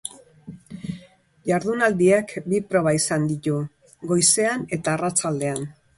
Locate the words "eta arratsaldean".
4.79-5.63